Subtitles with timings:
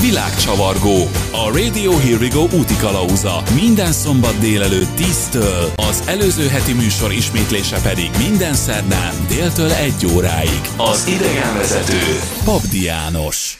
[0.00, 0.96] Világcsavargó.
[1.32, 3.42] A Radio Here We Go úti kalauza.
[3.54, 10.60] Minden szombat délelőtt 10-től, az előző heti műsor ismétlése pedig minden szerdán déltől 1 óráig.
[10.76, 12.02] Az idegenvezető
[12.44, 13.58] Pabdi János.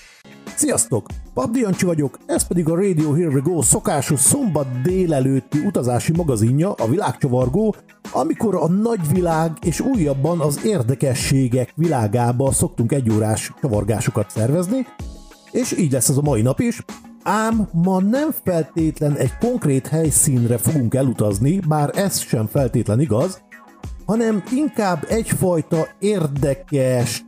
[0.55, 1.07] Sziasztok!
[1.35, 6.73] Pabdi Jancsi vagyok, ez pedig a Radio Here We Go szokásos szombat délelőtti utazási magazinja,
[6.73, 7.75] a Világcsavargó,
[8.13, 14.87] amikor a nagyvilág és újabban az érdekességek világába szoktunk egyórás csavargásokat szervezni,
[15.53, 16.85] és így lesz ez a mai nap is.
[17.23, 23.43] Ám ma nem feltétlen egy konkrét helyszínre fogunk elutazni, bár ez sem feltétlen igaz,
[24.07, 27.25] hanem inkább egyfajta érdekes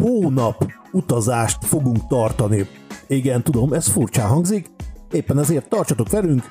[0.00, 2.66] hónap utazást fogunk tartani.
[3.06, 4.70] Igen, tudom, ez furcsán hangzik,
[5.10, 6.42] éppen ezért tartsatok velünk,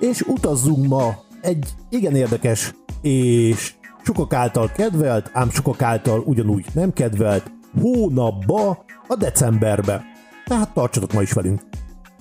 [0.00, 6.92] és utazzunk ma egy igen érdekes és sokak által kedvelt, ám sokak által ugyanúgy nem
[6.92, 10.04] kedvelt hónapba, a decemberbe.
[10.48, 11.60] Tehát tartsatok ma is velünk.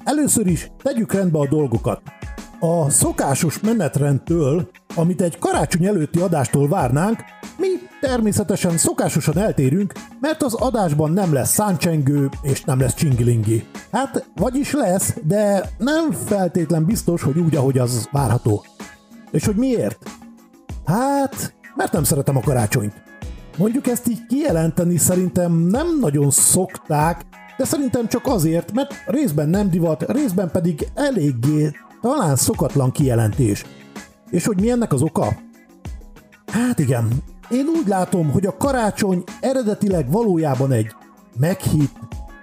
[0.03, 2.02] Először is tegyük rendbe a dolgokat.
[2.59, 7.20] A szokásos menetrendtől, amit egy karácsony előtti adástól várnánk,
[7.58, 7.67] mi
[8.02, 13.66] természetesen szokásosan eltérünk, mert az adásban nem lesz száncsengő és nem lesz csingilingi.
[13.92, 18.66] Hát, vagyis lesz, de nem feltétlen biztos, hogy úgy, ahogy az várható.
[19.31, 20.09] És hogy miért?
[20.86, 22.94] Hát, mert nem szeretem a karácsonyt.
[23.58, 27.22] Mondjuk ezt így kijelenteni szerintem nem nagyon szokták,
[27.58, 33.66] de szerintem csak azért, mert részben nem divat, részben pedig eléggé talán szokatlan kijelentés.
[34.30, 35.38] És hogy mi ennek az oka?
[36.46, 37.08] Hát igen,
[37.50, 40.92] én úgy látom, hogy a karácsony eredetileg valójában egy
[41.40, 41.96] meghitt,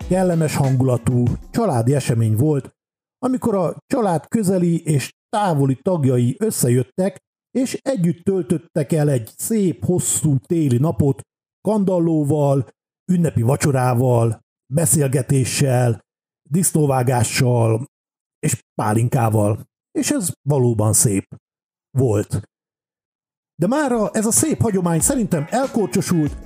[0.09, 2.71] kellemes hangulatú családi esemény volt,
[3.19, 7.19] amikor a család közeli és távoli tagjai összejöttek,
[7.51, 11.21] és együtt töltöttek el egy szép, hosszú téli napot
[11.69, 12.67] kandallóval,
[13.13, 16.01] ünnepi vacsorával, beszélgetéssel,
[16.51, 17.85] disznóvágással
[18.39, 19.65] és pálinkával.
[19.99, 21.25] És ez valóban szép
[21.99, 22.43] volt.
[23.61, 26.37] De mára ez a szép hagyomány szerintem elkorcsosult,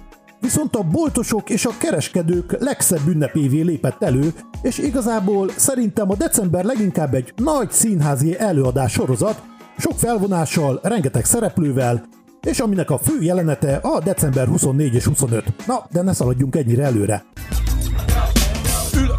[0.40, 6.64] viszont a boltosok és a kereskedők legszebb ünnepévé lépett elő, és igazából szerintem a december
[6.64, 9.42] leginkább egy nagy színházi előadás sorozat,
[9.78, 12.08] sok felvonással, rengeteg szereplővel,
[12.40, 15.66] és aminek a fő jelenete a december 24 és 25.
[15.66, 17.24] Na, de ne szaladjunk ennyire előre.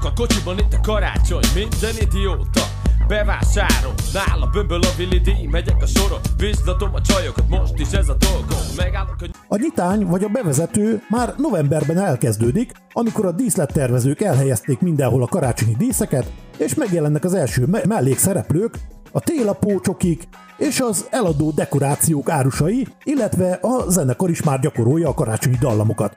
[0.09, 2.61] A kocsiban itt a karácsony, minden idióta.
[3.07, 8.15] Bevásárol, nála bömböl a vilidi Megyek a soron, biztatom a csajokat Most is ez a
[8.19, 9.25] dolgom, megállok a...
[9.47, 15.75] A nyitány vagy a bevezető már novemberben elkezdődik, amikor a díszlettervezők elhelyezték mindenhol a karácsonyi
[15.77, 18.77] díszeket, és megjelennek az első me- mellékszereplők,
[19.11, 20.27] a télapócsokik
[20.57, 26.15] és az eladó dekorációk árusai, illetve a zenekar is már gyakorolja a karácsonyi dallamokat.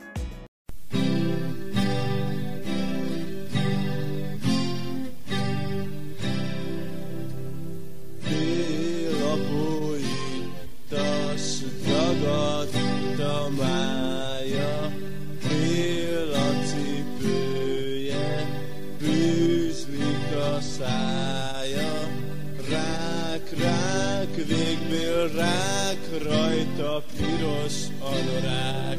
[13.52, 14.92] Dagadta mája,
[15.40, 18.46] fél a cipője,
[18.98, 22.10] bűzlik a szája.
[22.70, 28.98] Rák, rák, végbél rák, rajta piros anorák.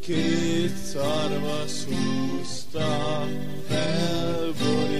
[0.00, 3.26] Két szarvas húzta,
[3.68, 4.92] felborította,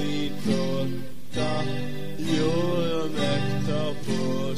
[2.36, 4.54] jól megtaposta,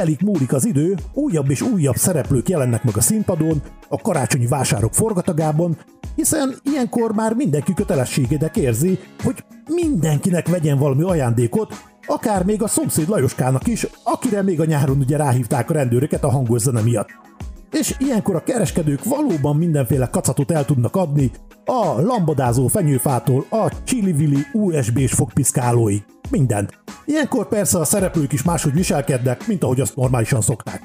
[0.00, 4.94] telik múlik az idő, újabb és újabb szereplők jelennek meg a színpadon, a karácsonyi vásárok
[4.94, 5.78] forgatagában,
[6.14, 11.74] hiszen ilyenkor már mindenki kötelességedek érzi, hogy mindenkinek vegyen valami ajándékot,
[12.06, 16.30] akár még a szomszéd Lajoskának is, akire még a nyáron ugye ráhívták a rendőröket a
[16.30, 17.29] hangos zene miatt.
[17.70, 21.30] És ilyenkor a kereskedők valóban mindenféle kacatot el tudnak adni,
[21.64, 26.04] a lambadázó fenyőfától a csili-vili USB-s fogpiszkálóig.
[26.30, 26.82] Mindent.
[27.04, 30.82] Ilyenkor persze a szereplők is máshogy viselkednek, mint ahogy azt normálisan szokták.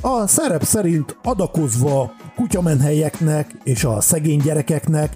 [0.00, 5.12] A szerep szerint adakozva kutyamenhelyeknek és a szegény gyerekeknek,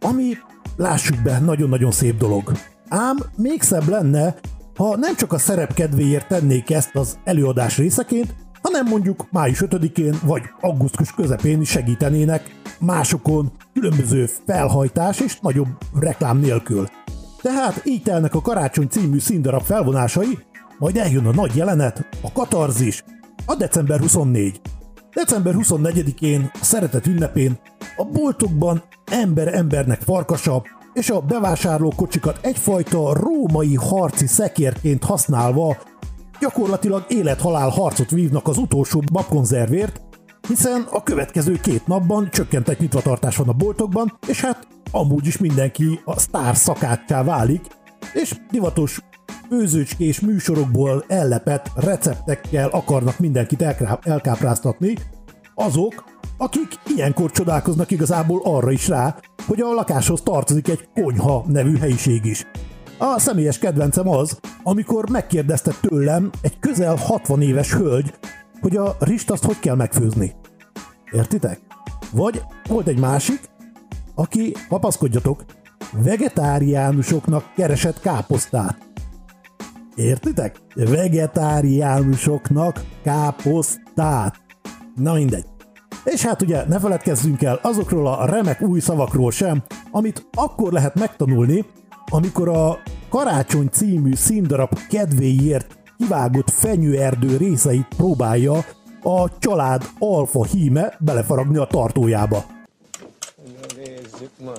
[0.00, 0.32] ami,
[0.76, 2.52] lássuk be, nagyon-nagyon szép dolog.
[2.88, 4.34] Ám még szebb lenne,
[4.76, 10.14] ha nem csak a szerep kedvéért tennék ezt az előadás részeként, hanem mondjuk május 5-én
[10.22, 15.68] vagy augusztus közepén segítenének másokon különböző felhajtás és nagyobb
[16.00, 16.88] reklám nélkül.
[17.42, 20.38] Tehát így telnek a Karácsony című színdarab felvonásai,
[20.78, 23.04] majd eljön a nagy jelenet, a katarzis,
[23.46, 24.60] a december 24.
[25.14, 27.58] December 24-én, a szeretet ünnepén,
[27.96, 30.62] a boltokban ember embernek farkasa,
[30.92, 35.76] és a bevásárlókocsikat egyfajta római harci szekérként használva
[36.40, 40.00] gyakorlatilag élet-halál harcot vívnak az utolsó babkonzervért,
[40.48, 46.00] hiszen a következő két napban csökkentett nyitvatartás van a boltokban, és hát amúgy is mindenki
[46.04, 47.66] a sztár szakácsá válik,
[48.12, 49.00] és divatos
[49.48, 53.62] főzőcskés műsorokból ellepett receptekkel akarnak mindenkit
[54.02, 54.94] elkápráztatni,
[55.54, 56.04] azok,
[56.38, 59.16] akik ilyenkor csodálkoznak igazából arra is rá,
[59.46, 62.46] hogy a lakáshoz tartozik egy konyha nevű helyiség is.
[62.98, 68.14] A személyes kedvencem az, amikor megkérdezte tőlem egy közel 60 éves hölgy,
[68.60, 70.34] hogy a rist azt hogy kell megfőzni.
[71.12, 71.60] Értitek?
[72.12, 73.40] Vagy volt egy másik,
[74.14, 75.44] aki, papaszkodjatok,
[75.92, 78.78] vegetáriánusoknak keresett káposztát.
[79.94, 80.56] Értitek?
[80.74, 84.40] Vegetáriánusoknak káposztát.
[84.94, 85.44] Na mindegy.
[86.04, 90.94] És hát ugye ne feledkezzünk el azokról a remek új szavakról sem, amit akkor lehet
[90.94, 91.64] megtanulni,
[92.10, 98.64] amikor a Karácsony című színdarab kedvéért kivágott fenyőerdő részeit próbálja
[99.02, 102.44] a család alfa híme belefaragni a tartójába.
[103.76, 104.58] Nézzük már.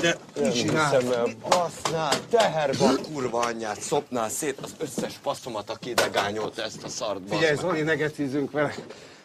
[0.00, 1.00] De mit csinál?
[1.48, 7.20] Basznál, teherbe kurva anyját, szopnál szét az összes passzomat, aki ide gányolta ezt a szart,
[7.28, 7.56] Figyelj.
[7.56, 8.74] Zoli, ne gecízzünk vele.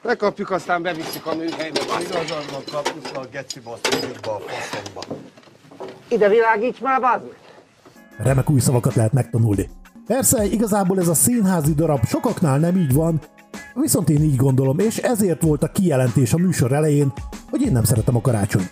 [0.01, 1.80] Lekapjuk, aztán bevisszük a műhelybe.
[2.00, 5.01] Igazad van, kapuszla a geci be a faszomba.
[6.07, 7.45] Ide világíts már, bazd meg!
[8.17, 9.69] Remek új szavakat lehet megtanulni.
[10.05, 13.19] Persze, igazából ez a színházi darab sokaknál nem így van,
[13.74, 17.13] viszont én így gondolom, és ezért volt a kijelentés a műsor elején,
[17.50, 18.71] hogy én nem szeretem a karácsonyt.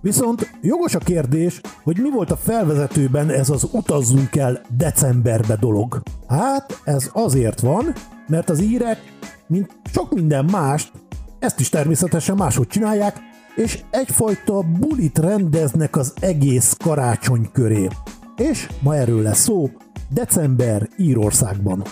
[0.00, 6.02] Viszont jogos a kérdés, hogy mi volt a felvezetőben ez az utazzunk el decemberbe dolog.
[6.28, 7.92] Hát ez azért van,
[8.26, 8.98] mert az írek,
[9.46, 10.92] mint sok minden mást,
[11.38, 13.16] ezt is természetesen máshogy csinálják,
[13.58, 17.88] és egyfajta bulit rendeznek az egész karácsony köré.
[18.36, 19.70] És ma erről lesz szó,
[20.08, 21.82] december Írországban.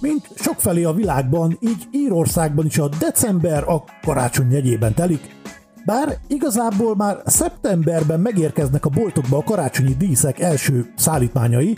[0.00, 5.36] Mint sokfelé a világban, így Írországban is a december a karácsony jegyében telik,
[5.84, 11.74] bár igazából már szeptemberben megérkeznek a boltokba a karácsonyi díszek első szállítmányai,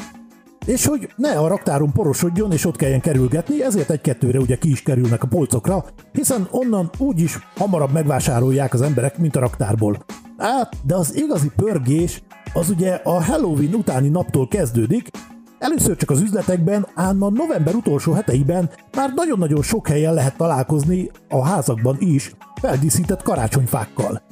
[0.64, 4.83] és hogy ne a raktáron porosodjon és ott kelljen kerülgetni, ezért egy-kettőre ugye ki is
[4.83, 10.04] kerülnek a polcokra, hiszen onnan úgyis hamarabb megvásárolják az emberek, mint a raktárból.
[10.38, 15.11] Hát, de az igazi pörgés az ugye a Halloween utáni naptól kezdődik,
[15.59, 21.11] Először csak az üzletekben, ám a november utolsó heteiben már nagyon-nagyon sok helyen lehet találkozni
[21.28, 24.23] a házakban is feldíszített karácsonyfákkal.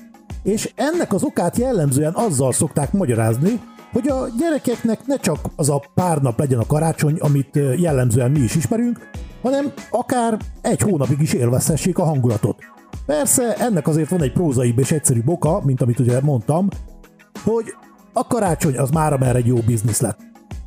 [0.43, 3.61] És ennek az okát jellemzően azzal szokták magyarázni,
[3.93, 8.41] hogy a gyerekeknek ne csak az a pár nap legyen a karácsony, amit jellemzően mi
[8.41, 9.11] is ismerünk,
[9.43, 12.57] hanem akár egy hónapig is élvezhessék a hangulatot.
[13.07, 16.69] Persze ennek azért van egy prózaibb és egyszerű boka, mint amit ugye mondtam,
[17.45, 17.75] hogy
[18.13, 20.19] a karácsony az már már egy jó biznisz lett.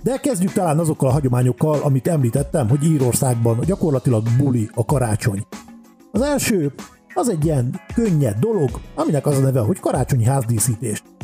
[0.04, 5.46] De kezdjük talán azokkal a hagyományokkal, amit említettem, hogy Írországban gyakorlatilag buli a karácsony.
[6.12, 6.74] Az első
[7.14, 11.15] az egy ilyen könnyed dolog, aminek az a neve, hogy karácsonyi házdiszítést.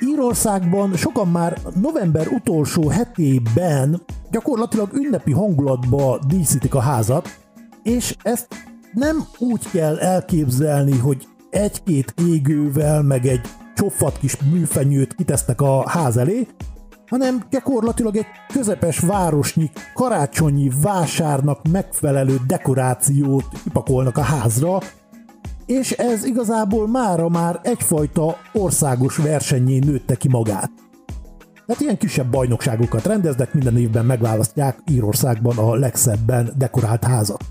[0.00, 7.28] Írországban sokan már november utolsó hetében gyakorlatilag ünnepi hangulatba díszítik a házat,
[7.82, 8.46] és ezt
[8.92, 13.40] nem úgy kell elképzelni, hogy egy-két égővel, meg egy
[13.74, 16.46] csofat kis műfenyőt kitesznek a ház elé,
[17.08, 24.78] hanem gyakorlatilag egy közepes városnyi karácsonyi vásárnak megfelelő dekorációt kipakolnak a házra,
[25.68, 30.70] és ez igazából mára már egyfajta országos versenyén nőtte ki magát.
[31.66, 37.44] Tehát ilyen kisebb bajnokságokat rendeznek, minden évben megválasztják Írországban a legszebben dekorált házat.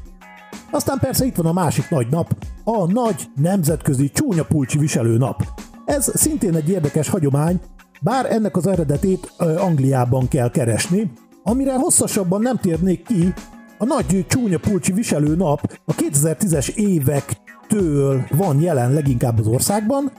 [0.72, 5.44] Aztán persze itt van a másik nagy nap, a nagy nemzetközi csúnya pulcsi viselő nap.
[5.86, 7.60] Ez szintén egy érdekes hagyomány,
[8.02, 11.12] bár ennek az eredetét Angliában kell keresni,
[11.44, 13.34] amire hosszasabban nem térnék ki,
[13.78, 16.76] a nagy csúnya pulcsi viselő nap a 2010-es
[17.70, 20.12] évektől van jelen leginkább az országban,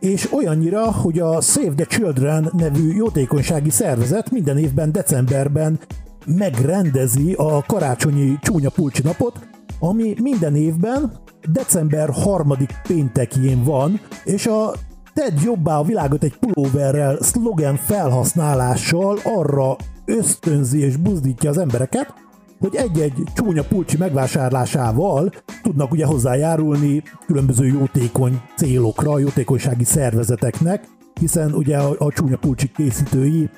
[0.00, 5.78] és olyannyira, hogy a Save the Children nevű jótékonysági szervezet minden évben decemberben
[6.26, 9.48] megrendezi a karácsonyi csúnya pulcsi napot,
[9.80, 11.12] ami minden évben
[11.52, 14.72] december harmadik péntekjén van, és a
[15.14, 22.14] Tedd jobbá a világot egy pulóverrel szlogen felhasználással arra ösztönzi és buzdítja az embereket,
[22.60, 25.32] hogy egy-egy csúnya pulcsi megvásárlásával
[25.62, 30.84] tudnak ugye hozzájárulni különböző jótékony célokra, jótékonysági szervezeteknek,
[31.20, 33.50] hiszen ugye a, a csúnya pulcsi készítői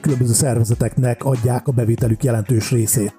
[0.00, 3.16] különböző szervezeteknek adják a bevételük jelentős részét.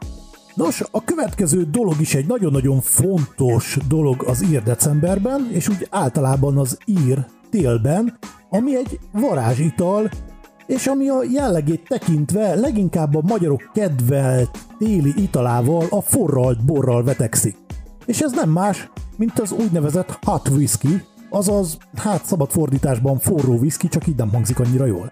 [0.55, 6.57] Nos, a következő dolog is egy nagyon-nagyon fontos dolog az ír decemberben, és úgy általában
[6.57, 8.17] az ír télben,
[8.49, 10.09] ami egy varázsital,
[10.71, 17.55] és ami a jellegét tekintve leginkább a magyarok kedvelt téli italával, a forralt borral vetekszik.
[18.05, 23.87] És ez nem más, mint az úgynevezett hot whisky, azaz, hát szabad fordításban forró whisky,
[23.87, 25.11] csak így nem hangzik annyira jól.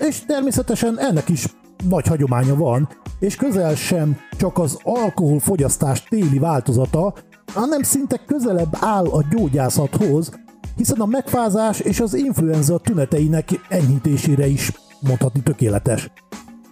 [0.00, 1.46] És természetesen ennek is
[1.88, 7.14] nagy hagyománya van, és közel sem csak az alkoholfogyasztás téli változata,
[7.52, 10.30] hanem szinte közelebb áll a gyógyászathoz,
[10.80, 16.10] hiszen a megfázás és az influenza tüneteinek enyhítésére is mondhatni tökéletes.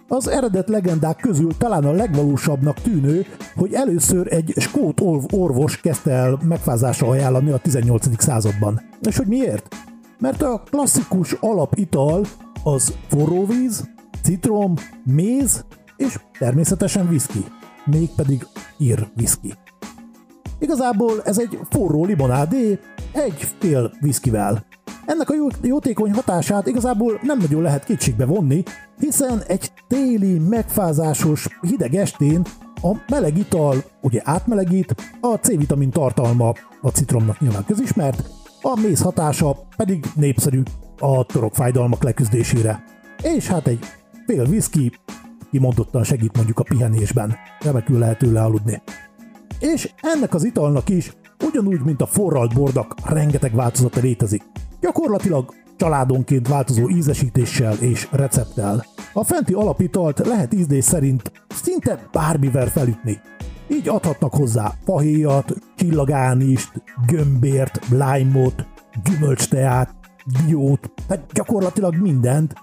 [0.07, 3.25] Az eredet legendák közül talán a legvalósabbnak tűnő,
[3.55, 5.01] hogy először egy skót
[5.31, 8.21] orvos kezdte el megfázásra ajánlani a 18.
[8.21, 8.81] században.
[9.01, 9.75] És hogy miért?
[10.19, 12.25] Mert a klasszikus alapital
[12.63, 13.89] az forróvíz,
[14.23, 14.73] citrom,
[15.03, 15.65] méz
[15.97, 17.45] és természetesen whisky,
[17.85, 18.47] mégpedig
[18.77, 19.53] ír whisky.
[20.59, 22.79] Igazából ez egy forró limonádé,
[23.11, 24.65] egy fél viszkivel.
[25.05, 28.63] Ennek a jótékony hatását igazából nem nagyon lehet kétségbe vonni,
[28.99, 32.41] hiszen egy téli, megfázásos, hideg estén
[32.81, 38.29] a meleg ital ugye átmelegít, a C-vitamin tartalma a citromnak nyilván közismert,
[38.61, 40.61] a méz hatása pedig népszerű
[40.99, 42.83] a torokfájdalmak leküzdésére.
[43.21, 43.79] És hát egy
[44.25, 44.91] fél whisky
[45.51, 48.81] kimondottan segít mondjuk a pihenésben, remekül lehet tőle aludni.
[49.59, 51.13] És ennek az italnak is,
[51.45, 54.43] ugyanúgy, mint a forralt bordak, rengeteg változata létezik.
[54.81, 58.85] Gyakorlatilag családonként változó ízesítéssel és recepttel.
[59.13, 63.19] A fenti alapitalt lehet ízdés szerint szinte bármivel felütni.
[63.67, 66.71] Így adhatnak hozzá fahéjat, csillagánist,
[67.07, 68.65] gömbért, lájmot,
[69.03, 69.95] gyümölcsteát,
[70.45, 72.53] diót, tehát gyakorlatilag mindent,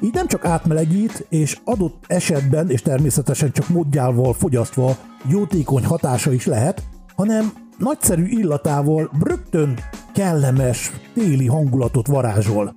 [0.00, 4.96] így nem csak átmelegít, és adott esetben, és természetesen csak módjával fogyasztva
[5.28, 6.82] jótékony hatása is lehet,
[7.16, 9.78] hanem nagyszerű illatával rögtön
[10.14, 12.74] kellemes téli hangulatot varázsol.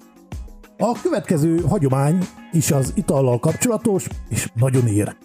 [0.77, 5.16] A következő hagyomány is az itallal kapcsolatos, és nagyon ér.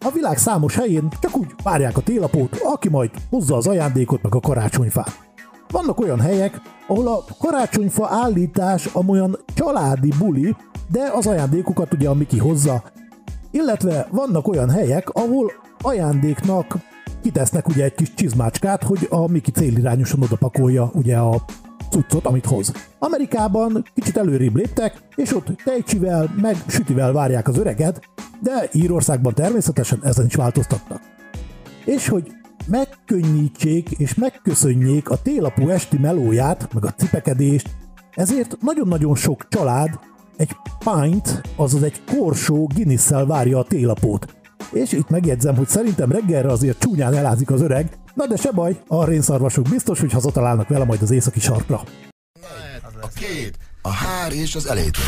[0.00, 4.34] A világ számos helyén csak úgy várják a télapót, aki majd hozza az ajándékot meg
[4.34, 5.26] a karácsonyfát.
[5.70, 10.56] Vannak olyan helyek, ahol a karácsonyfa állítás amolyan családi buli,
[10.90, 12.82] de az ajándékokat ugye a Miki hozza.
[13.50, 16.78] Illetve vannak olyan helyek, ahol ajándéknak
[17.22, 21.44] kitesznek ugye egy kis csizmácskát, hogy a Miki célirányosan odapakolja ugye a
[21.90, 22.72] cuccot, amit hoz.
[22.98, 28.00] Amerikában kicsit előrébb léptek, és ott tejcsivel, meg sütivel várják az öreget,
[28.42, 31.00] de Írországban természetesen ezen is változtattak.
[31.84, 32.32] És hogy
[32.66, 37.70] megkönnyítsék és megköszönjék a télapú esti melóját, meg a cipekedést,
[38.14, 39.98] ezért nagyon-nagyon sok család
[40.36, 44.37] egy pint, azaz egy korsó guinness várja a télapót.
[44.72, 48.76] És itt megjegyzem, hogy szerintem reggelre azért csúnyán elázik az öreg, Na de se baj,
[48.86, 51.82] a rénszarvasok biztos, hogy hazatalálnak vele majd az északi sarkra.
[53.00, 55.04] A két, a hár és az elétől.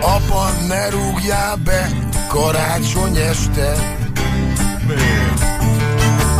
[0.00, 1.88] Apa, ne rúgjál be
[2.28, 3.99] karácsony este.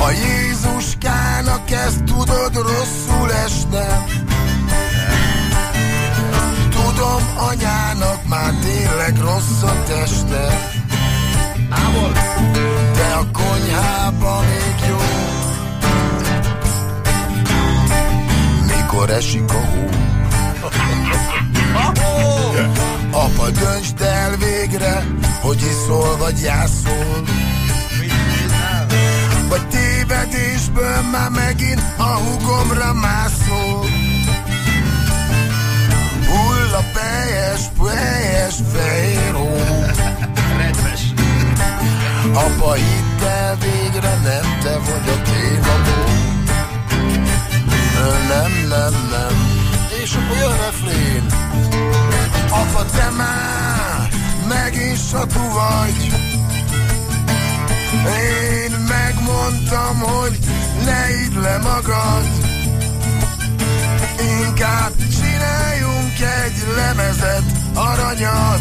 [0.01, 4.05] A Jézuskának ezt tudod rosszul esne.
[6.71, 10.71] Tudom, anyának már tényleg rossz a teste.
[11.71, 12.13] Ámol.
[12.95, 14.99] De a konyhába még jó.
[18.77, 19.89] Mikor esik a hó.
[23.11, 25.07] Apa, döntsd el végre,
[25.41, 27.23] hogy iszol vagy jászol.
[29.49, 29.67] Vagy
[30.11, 33.87] tévedésből már megint a hugomra mászol.
[36.27, 39.57] Hull a pejes, pejes fehér hó.
[42.33, 46.05] Apa, hidd el végre, nem te vagy a tévabó.
[48.29, 49.37] Nem, nem, nem.
[50.03, 51.27] És akkor jön a refrén.
[52.51, 54.09] Apa, te már
[54.49, 56.13] megint satú vagy.
[57.93, 58.50] Én
[59.41, 60.39] megmondtam, hogy
[60.85, 62.27] ne idd le magad.
[64.45, 67.43] Inkább csináljunk egy lemezet,
[67.75, 68.61] aranyat.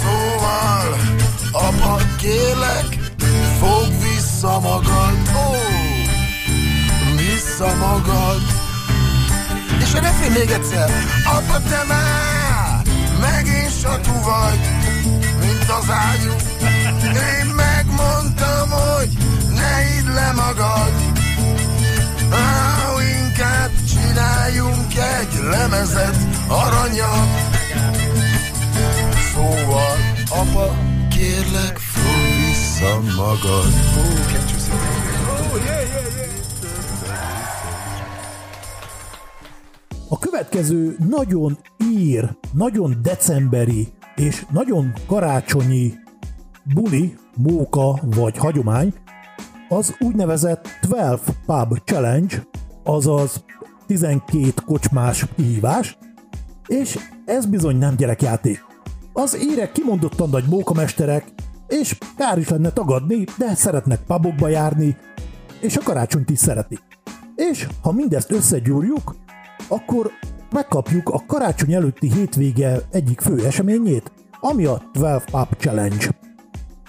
[0.00, 0.96] Szóval,
[1.52, 2.98] apa, kérlek,
[3.58, 5.16] fog vissza magad.
[5.36, 5.54] Ó,
[7.16, 8.42] vissza magad.
[9.80, 10.90] És a refrén még egyszer.
[11.24, 12.82] Apa, te már
[13.20, 14.60] megint satú vagy,
[15.40, 16.32] mint az ágyú.
[17.02, 19.25] Én megmondtam, hogy
[20.04, 20.92] ne le magad.
[22.30, 22.66] Á,
[23.24, 26.16] inkább csináljunk egy lemezet,
[26.48, 27.28] aranyat.
[29.34, 29.96] Szóval,
[30.30, 30.76] apa,
[31.10, 32.16] kérlek, fog
[32.76, 33.72] vissza magad.
[40.08, 41.58] A következő nagyon
[41.92, 45.94] ír, nagyon decemberi és nagyon karácsonyi
[46.74, 48.94] buli, móka vagy hagyomány
[49.68, 52.42] az úgynevezett 12 Pub Challenge,
[52.84, 53.44] azaz
[53.86, 55.98] 12 kocsmás kihívás,
[56.66, 58.64] és ez bizony nem gyerekjáték.
[59.12, 61.24] Az írek kimondottan nagy mókamesterek,
[61.68, 64.96] és kár is lenne tagadni, de szeretnek pubokba járni,
[65.60, 66.82] és a karácsonyt is szeretik.
[67.34, 69.16] És ha mindezt összegyúrjuk,
[69.68, 70.10] akkor
[70.50, 76.06] megkapjuk a karácsony előtti hétvége egyik fő eseményét, ami a 12 Pub Challenge.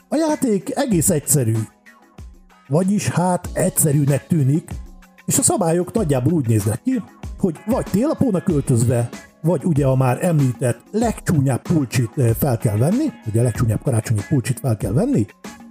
[0.10, 1.56] A játék egész egyszerű,
[2.68, 4.72] vagyis hát egyszerűnek tűnik,
[5.26, 7.04] és a szabályok nagyjából úgy néznek ki,
[7.40, 9.10] hogy vagy télapónak öltözve,
[9.42, 14.22] vagy ugye a már említett legcsúnyább pulcsit eh, fel kell venni, ugye a legcsúnyább karácsonyi
[14.30, 15.26] pulcsit fel kell venni,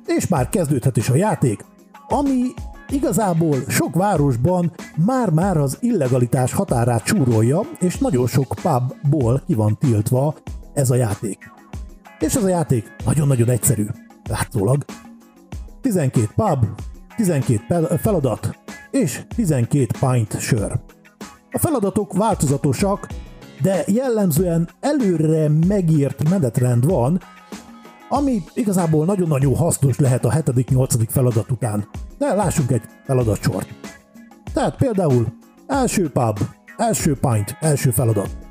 [0.06, 1.64] és már kezdődhet is a játék,
[2.08, 2.42] ami
[2.88, 10.34] igazából sok városban már-már az illegalitás határát csúrolja, és nagyon sok pubból ki van tiltva
[10.74, 11.38] ez a játék.
[12.18, 13.86] És ez a játék nagyon-nagyon egyszerű,
[14.28, 14.84] látszólag.
[15.86, 16.66] 12 pub,
[17.16, 18.58] 12 pel- feladat,
[18.90, 20.80] és 12 pint sör.
[21.50, 23.06] A feladatok változatosak,
[23.62, 27.20] de jellemzően előre megírt menetrend van,
[28.08, 31.06] ami igazából nagyon-nagyon hasznos lehet a 7.-8.
[31.08, 31.88] feladat után.
[32.18, 33.68] De lássunk egy feladatsort.
[34.52, 35.26] Tehát például
[35.66, 36.38] első pub,
[36.76, 38.45] első pint, első feladat.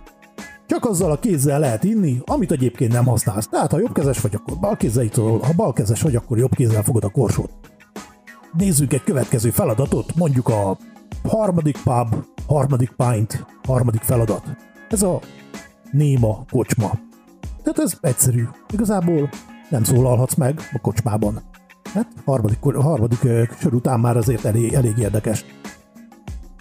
[0.67, 3.47] Csak azzal a kézzel lehet inni, amit egyébként nem használsz.
[3.47, 7.03] Tehát ha jobbkezes vagy, akkor bal kézzel iszol, ha balkezes vagy, akkor jobb kézzel fogod
[7.03, 7.51] a korsót.
[8.57, 10.77] Nézzük egy következő feladatot, mondjuk a
[11.23, 12.15] harmadik pub,
[12.47, 14.43] harmadik pint, harmadik feladat.
[14.89, 15.19] Ez a
[15.91, 16.91] néma kocsma.
[17.63, 18.43] Tehát ez egyszerű.
[18.73, 19.29] Igazából
[19.69, 21.41] nem szólalhatsz meg a kocsmában.
[21.93, 23.19] Hát harmadik, harmadik
[23.59, 25.45] sor után már azért elég, elég érdekes.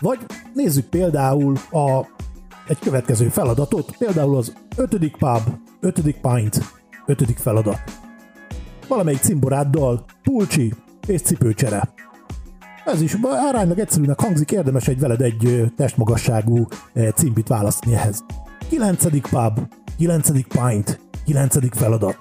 [0.00, 0.18] Vagy
[0.54, 2.06] nézzük például a,
[2.68, 5.40] egy következő feladatot, például az ötödik pub,
[5.80, 6.58] ötödik pint,
[7.06, 7.80] ötödik feladat.
[8.88, 10.74] Valamelyik cimboráddal, pulcsi
[11.06, 11.92] és cipőcsere.
[12.84, 16.66] Ez is aránylag egyszerűnek hangzik, érdemes egy veled egy testmagasságú
[17.14, 18.24] cimbit választani ehhez.
[18.68, 19.28] 9.
[19.30, 19.60] pub,
[19.96, 20.30] 9.
[20.30, 21.76] pint, 9.
[21.76, 22.18] feladat.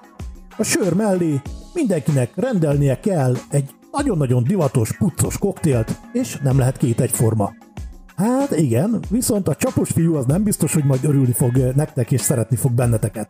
[0.58, 1.42] A sör mellé
[1.74, 7.54] mindenkinek rendelnie kell egy nagyon-nagyon divatos, puccos koktélt, és nem lehet két egyforma.
[8.16, 12.12] Hát igen, viszont a csapos fiú az nem biztos, hogy majd örülni fog ö, nektek
[12.12, 13.30] és szeretni fog benneteket.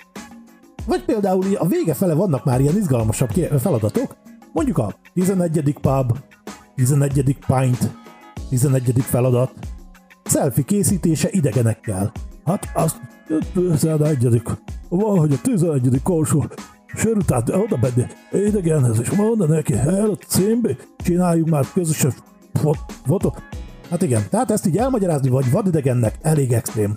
[0.85, 4.15] Vagy például a vége fele vannak már ilyen izgalmasabb feladatok,
[4.53, 5.77] mondjuk a 11.
[5.81, 6.17] pub,
[6.75, 7.37] 11.
[7.47, 7.91] pint,
[8.49, 8.93] 11.
[9.01, 9.51] feladat,
[10.25, 12.11] selfie készítése idegenekkel.
[12.45, 12.99] Hát azt
[13.53, 14.41] 11.
[14.89, 16.01] Valahogy a 11.
[16.03, 16.45] korsó
[16.95, 18.07] sör után oda menni
[18.47, 22.13] idegenhez, és mondani neki, el a címbe, csináljunk már közösen
[22.53, 23.35] fot- fotó.
[23.93, 26.95] Hát igen, tehát ezt így elmagyarázni vagy vadidegennek elég extrém.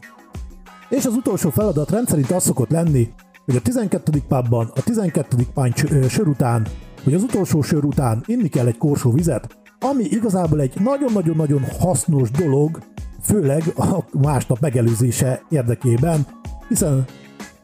[0.88, 3.12] És az utolsó feladat rendszerint az szokott lenni,
[3.44, 4.22] hogy a 12.
[4.28, 5.36] pubban, a 12.
[5.54, 6.66] pint sör után,
[7.04, 12.30] vagy az utolsó sör után inni kell egy korsó vizet, ami igazából egy nagyon-nagyon-nagyon hasznos
[12.30, 12.78] dolog,
[13.22, 16.26] főleg a másnap megelőzése érdekében,
[16.68, 17.04] hiszen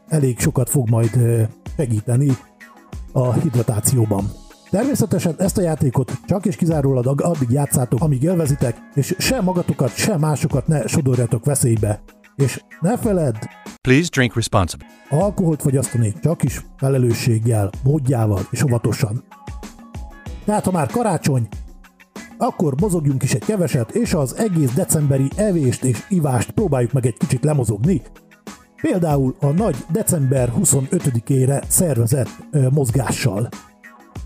[0.07, 1.19] elég sokat fog majd
[1.77, 2.37] segíteni
[3.11, 4.42] a hidratációban.
[4.73, 10.17] Természetesen ezt a játékot csak és kizárólag addig játszátok, amíg élvezitek, és se magatokat, se
[10.17, 12.01] másokat ne sodorjatok veszélybe.
[12.35, 13.35] És ne feledd,
[13.81, 14.85] Please drink responsibly.
[15.09, 19.23] alkoholt fogyasztani csak is felelősséggel, módjával és óvatosan.
[20.45, 21.47] Tehát ha már karácsony,
[22.37, 27.17] akkor mozogjunk is egy keveset, és az egész decemberi evést és ivást próbáljuk meg egy
[27.17, 28.01] kicsit lemozogni.
[28.81, 33.49] Például a nagy december 25-ére szervezett ö, mozgással.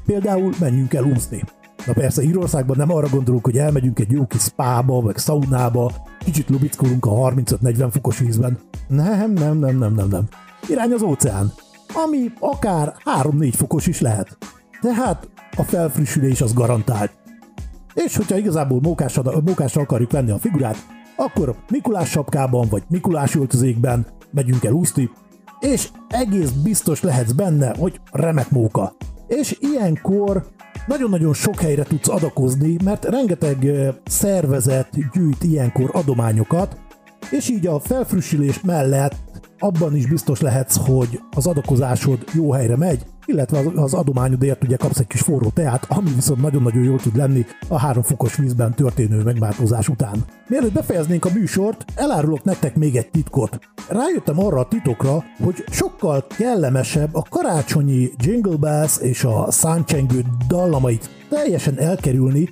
[0.08, 1.44] Például menjünk el úszni.
[1.86, 6.50] Na persze Írországban nem arra gondolunk, hogy elmegyünk egy jó kis spába, vagy szaunába, kicsit
[6.50, 8.58] lubickolunk a 35-40 fokos vízben.
[8.88, 10.28] Nem, nem, nem, nem, nem, nem.
[10.70, 11.54] Irány az óceán,
[12.06, 14.38] ami akár 3-4 fokos is lehet.
[14.82, 17.12] Tehát a felfrissülés az garantált.
[17.94, 20.78] És hogyha igazából mókással, mókással akarjuk venni a figurát,
[21.16, 25.10] akkor Mikulás sapkában vagy Mikulás öltözékben megyünk el úszni,
[25.60, 28.96] és egész biztos lehetsz benne, hogy remek móka.
[29.28, 30.46] És ilyenkor
[30.88, 33.68] nagyon-nagyon sok helyre tudsz adakozni, mert rengeteg
[34.06, 36.78] szervezet gyűjt ilyenkor adományokat,
[37.32, 39.16] és így a felfrissülés mellett
[39.60, 44.76] abban is biztos lehetsz, hogy az adakozásod jó helyre megy, illetve az- az adományodért ugye
[44.76, 48.74] kapsz egy kis forró teát, ami viszont nagyon-nagyon jól tud lenni a három fokos vízben
[48.74, 50.26] történő megváltozás után.
[50.48, 53.60] Mielőtt befejeznénk a műsort, elárulok nektek még egy titkot.
[53.90, 61.10] Rájöttem arra a titokra, hogy sokkal kellemesebb a karácsonyi Jingle Bells és a száncsengő dallamait
[61.30, 62.50] teljesen elkerülni,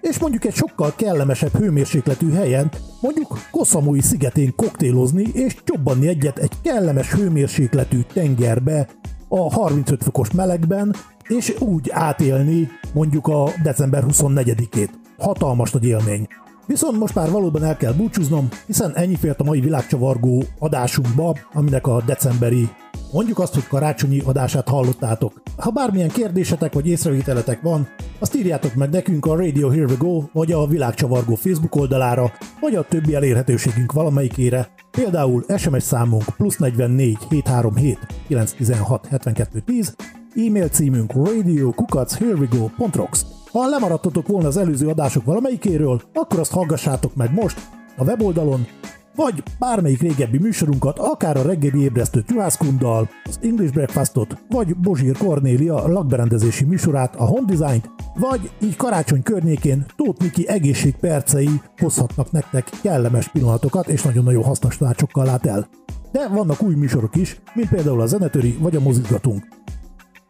[0.00, 6.52] és mondjuk egy sokkal kellemesebb hőmérsékletű helyen, mondjuk Koszamui szigetén koktélozni és csobbanni egyet egy
[6.62, 8.88] kellemes hőmérsékletű tengerbe
[9.34, 10.94] a 35 fokos melegben,
[11.28, 14.90] és úgy átélni mondjuk a december 24-ét.
[15.18, 16.26] Hatalmas nagy élmény.
[16.66, 21.86] Viszont most már valóban el kell búcsúznom, hiszen ennyi fért a mai világcsavargó adásunkba, aminek
[21.86, 22.68] a decemberi
[23.12, 25.42] Mondjuk azt, hogy karácsonyi adását hallottátok.
[25.56, 30.22] Ha bármilyen kérdésetek vagy észrevételetek van, azt írjátok meg nekünk a Radio Here We Go,
[30.32, 37.18] vagy a Világcsavargó Facebook oldalára, vagy a többi elérhetőségünk valamelyikére, például SMS számunk plusz 44
[37.28, 39.94] 737 916 72 10,
[40.36, 43.24] e-mail címünk radio.kukac.herewego.rocks.
[43.50, 47.60] Ha lemaradtatok volna az előző adások valamelyikéről, akkor azt hallgassátok meg most
[47.96, 48.66] a weboldalon,
[49.14, 55.88] vagy bármelyik régebbi műsorunkat, akár a reggeli ébresztő Juhászkunddal, az English Breakfastot, vagy Bozsír Kornélia
[55.88, 63.28] lakberendezési műsorát, a Home Design-t, vagy így karácsony környékén Tóth Miki egészségpercei hozhatnak nektek kellemes
[63.28, 65.68] pillanatokat és nagyon-nagyon hasznos tanácsokkal lát el.
[66.12, 69.61] De vannak új műsorok is, mint például a Zenetöri vagy a Mozizgatunk.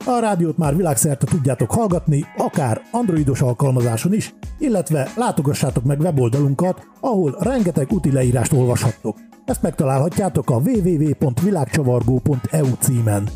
[0.05, 7.37] A rádiót már világszerte tudjátok hallgatni, akár androidos alkalmazáson is, illetve látogassátok meg weboldalunkat, ahol
[7.38, 9.17] rengeteg úti leírást olvashattok.
[9.45, 13.29] Ezt megtalálhatjátok a www.világcsavargó.eu címen.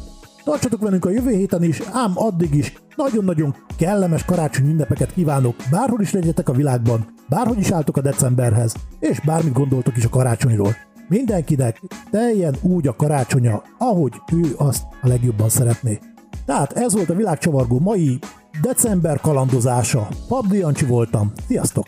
[0.44, 6.00] Tartsatok velünk a jövő héten is, ám addig is nagyon-nagyon kellemes karácsonyi ünnepeket kívánok, bárhol
[6.00, 10.76] is legyetek a világban, bárhogy is álltok a decemberhez, és bármit gondoltok is a karácsonyról.
[11.08, 15.98] Mindenkinek teljen úgy a karácsonya, ahogy ő azt a legjobban szeretné.
[16.46, 18.18] Tehát ez volt a világcsavargó mai
[18.62, 20.08] december kalandozása.
[20.28, 21.32] Pabdi Jancsi voltam.
[21.46, 21.86] Sziasztok!